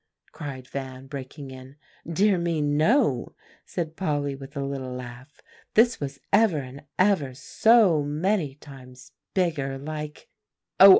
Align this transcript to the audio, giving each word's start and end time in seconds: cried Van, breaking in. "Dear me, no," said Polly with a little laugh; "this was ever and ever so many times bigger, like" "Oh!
cried 0.31 0.67
Van, 0.67 1.05
breaking 1.05 1.51
in. 1.51 1.75
"Dear 2.11 2.39
me, 2.39 2.59
no," 2.59 3.35
said 3.67 3.95
Polly 3.95 4.33
with 4.35 4.57
a 4.57 4.63
little 4.63 4.91
laugh; 4.91 5.43
"this 5.75 5.99
was 5.99 6.19
ever 6.33 6.57
and 6.57 6.81
ever 6.97 7.35
so 7.35 8.01
many 8.01 8.55
times 8.55 9.11
bigger, 9.35 9.77
like" 9.77 10.27
"Oh! 10.79 10.89